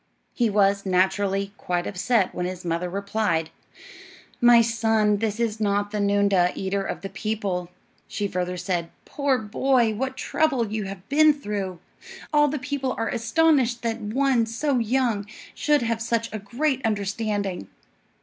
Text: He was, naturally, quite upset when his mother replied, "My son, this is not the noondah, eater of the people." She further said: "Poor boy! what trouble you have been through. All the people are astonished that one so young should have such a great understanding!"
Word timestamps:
He 0.33 0.49
was, 0.49 0.83
naturally, 0.83 1.53
quite 1.59 1.85
upset 1.85 2.33
when 2.33 2.47
his 2.47 2.65
mother 2.65 2.89
replied, 2.89 3.51
"My 4.41 4.59
son, 4.59 5.17
this 5.17 5.39
is 5.39 5.59
not 5.59 5.91
the 5.91 5.99
noondah, 5.99 6.53
eater 6.55 6.81
of 6.81 7.01
the 7.01 7.09
people." 7.09 7.69
She 8.07 8.27
further 8.27 8.57
said: 8.57 8.89
"Poor 9.05 9.37
boy! 9.37 9.93
what 9.93 10.17
trouble 10.17 10.71
you 10.73 10.85
have 10.85 11.07
been 11.07 11.31
through. 11.35 11.77
All 12.33 12.47
the 12.47 12.57
people 12.57 12.95
are 12.97 13.09
astonished 13.09 13.83
that 13.83 14.01
one 14.01 14.47
so 14.47 14.79
young 14.79 15.27
should 15.53 15.83
have 15.83 16.01
such 16.01 16.33
a 16.33 16.39
great 16.39 16.83
understanding!" 16.83 17.67